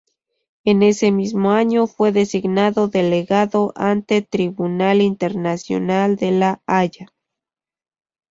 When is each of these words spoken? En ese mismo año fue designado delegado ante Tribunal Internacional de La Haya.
En 0.63 0.81
ese 0.81 1.11
mismo 1.11 1.51
año 1.51 1.85
fue 1.85 2.11
designado 2.11 2.87
delegado 2.87 3.71
ante 3.75 4.23
Tribunal 4.23 4.99
Internacional 4.99 6.15
de 6.15 6.31
La 6.31 6.63
Haya. 6.65 7.13